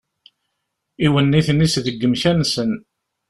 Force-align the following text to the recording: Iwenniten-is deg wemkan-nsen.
Iwenniten-is 1.05 1.75
deg 1.85 1.99
wemkan-nsen. 2.01 2.71